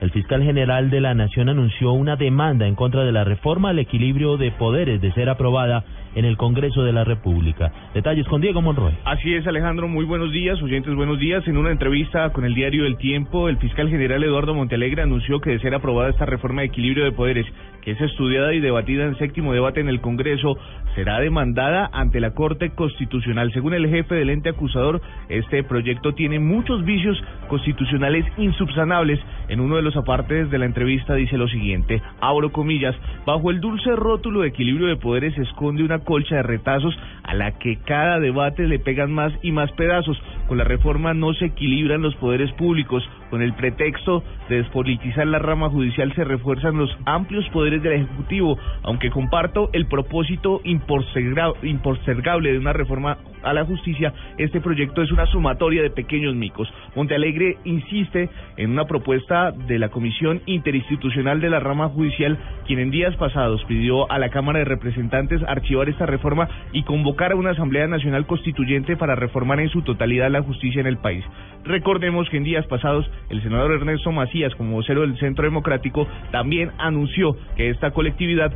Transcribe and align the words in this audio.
El 0.00 0.10
fiscal 0.12 0.42
general 0.42 0.88
de 0.88 0.98
la 1.02 1.12
Nación 1.12 1.50
anunció 1.50 1.92
una 1.92 2.16
demanda 2.16 2.66
en 2.66 2.74
contra 2.74 3.04
de 3.04 3.12
la 3.12 3.22
reforma 3.22 3.68
al 3.68 3.78
equilibrio 3.78 4.38
de 4.38 4.50
poderes 4.50 4.98
de 5.02 5.12
ser 5.12 5.28
aprobada 5.28 5.84
en 6.14 6.24
el 6.24 6.38
Congreso 6.38 6.82
de 6.82 6.92
la 6.94 7.04
República. 7.04 7.70
Detalles 7.92 8.26
con 8.26 8.40
Diego 8.40 8.62
Monroy. 8.62 8.94
Así 9.04 9.34
es, 9.34 9.46
Alejandro. 9.46 9.88
Muy 9.88 10.06
buenos 10.06 10.32
días, 10.32 10.60
oyentes, 10.62 10.94
buenos 10.94 11.18
días. 11.18 11.46
En 11.46 11.58
una 11.58 11.70
entrevista 11.70 12.30
con 12.30 12.46
el 12.46 12.54
diario 12.54 12.86
El 12.86 12.96
Tiempo, 12.96 13.50
el 13.50 13.58
fiscal 13.58 13.90
general 13.90 14.24
Eduardo 14.24 14.54
Montealegre 14.54 15.02
anunció 15.02 15.40
que 15.40 15.50
de 15.50 15.60
ser 15.60 15.74
aprobada 15.74 16.08
esta 16.08 16.24
reforma 16.24 16.62
de 16.62 16.68
equilibrio 16.68 17.04
de 17.04 17.12
poderes, 17.12 17.46
que 17.82 17.92
es 17.92 18.00
estudiada 18.00 18.54
y 18.54 18.60
debatida 18.60 19.04
en 19.04 19.16
séptimo 19.18 19.52
debate 19.52 19.80
en 19.80 19.88
el 19.88 20.00
Congreso, 20.00 20.56
será 20.94 21.20
demandada 21.20 21.88
ante 21.92 22.20
la 22.20 22.32
Corte 22.32 22.70
Constitucional. 22.70 23.52
Según 23.52 23.74
el 23.74 23.88
jefe 23.88 24.14
del 24.14 24.30
ente 24.30 24.48
acusador, 24.48 25.00
este 25.28 25.62
proyecto 25.62 26.14
tiene 26.14 26.38
muchos 26.40 26.84
vicios 26.84 27.22
constitucionales 27.48 28.24
insubsanables. 28.36 29.20
En 29.48 29.60
uno 29.60 29.76
de 29.76 29.82
los 29.82 29.89
apartes 29.96 30.50
de 30.50 30.58
la 30.58 30.66
entrevista 30.66 31.14
dice 31.14 31.36
lo 31.36 31.48
siguiente, 31.48 32.02
abro 32.20 32.52
comillas, 32.52 32.94
bajo 33.24 33.50
el 33.50 33.60
dulce 33.60 33.94
rótulo 33.96 34.40
de 34.40 34.48
equilibrio 34.48 34.86
de 34.86 34.96
poderes 34.96 35.34
se 35.34 35.42
esconde 35.42 35.82
una 35.82 36.00
colcha 36.00 36.36
de 36.36 36.42
retazos 36.42 36.96
a 37.30 37.34
la 37.34 37.52
que 37.52 37.76
cada 37.86 38.18
debate 38.18 38.66
le 38.66 38.80
pegan 38.80 39.12
más 39.12 39.32
y 39.40 39.52
más 39.52 39.70
pedazos. 39.72 40.20
Con 40.48 40.58
la 40.58 40.64
reforma 40.64 41.14
no 41.14 41.32
se 41.34 41.44
equilibran 41.46 42.02
los 42.02 42.16
poderes 42.16 42.50
públicos. 42.54 43.08
Con 43.30 43.40
el 43.40 43.54
pretexto 43.54 44.24
de 44.48 44.56
despolitizar 44.56 45.24
la 45.28 45.38
rama 45.38 45.70
judicial 45.70 46.12
se 46.16 46.24
refuerzan 46.24 46.76
los 46.76 46.90
amplios 47.06 47.48
poderes 47.50 47.84
del 47.84 47.92
Ejecutivo, 47.92 48.58
aunque 48.82 49.10
comparto 49.10 49.70
el 49.72 49.86
propósito 49.86 50.60
impostergable 50.64 52.52
de 52.52 52.58
una 52.58 52.72
reforma 52.72 53.18
a 53.42 53.52
la 53.52 53.64
justicia, 53.64 54.12
este 54.36 54.60
proyecto 54.60 55.00
es 55.02 55.12
una 55.12 55.26
sumatoria 55.26 55.82
de 55.82 55.90
pequeños 55.90 56.34
micos. 56.34 56.68
Montealegre 56.96 57.58
insiste 57.64 58.28
en 58.56 58.72
una 58.72 58.86
propuesta 58.86 59.52
de 59.52 59.78
la 59.78 59.88
Comisión 59.88 60.42
Interinstitucional 60.46 61.40
de 61.40 61.50
la 61.50 61.60
Rama 61.60 61.88
Judicial, 61.88 62.36
quien 62.66 62.80
en 62.80 62.90
días 62.90 63.16
pasados 63.16 63.64
pidió 63.64 64.10
a 64.10 64.18
la 64.18 64.30
Cámara 64.30 64.58
de 64.58 64.64
Representantes 64.64 65.40
archivar 65.46 65.88
esta 65.88 66.06
reforma 66.06 66.48
y 66.72 66.82
convocar 67.20 67.32
a 67.32 67.36
una 67.36 67.50
Asamblea 67.50 67.86
Nacional 67.86 68.26
Constituyente 68.26 68.96
para 68.96 69.14
reformar 69.14 69.60
en 69.60 69.68
su 69.68 69.82
totalidad 69.82 70.30
la 70.30 70.42
justicia 70.42 70.80
en 70.80 70.86
el 70.86 70.96
país. 70.96 71.22
Recordemos 71.64 72.26
que 72.30 72.38
en 72.38 72.44
días 72.44 72.66
pasados 72.66 73.10
el 73.28 73.42
senador 73.42 73.72
Ernesto 73.72 74.10
Macías, 74.10 74.54
como 74.54 74.76
vocero 74.76 75.02
del 75.02 75.18
Centro 75.18 75.44
Democrático, 75.44 76.08
también 76.32 76.70
anunció 76.78 77.36
que 77.56 77.68
esta 77.68 77.90
colectividad 77.90 78.54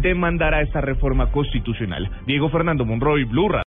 demandará 0.00 0.62
esta 0.62 0.80
reforma 0.80 1.30
constitucional. 1.30 2.08
Diego 2.26 2.48
Fernando 2.48 2.86
Monroy, 2.86 3.24
Blurra. 3.24 3.62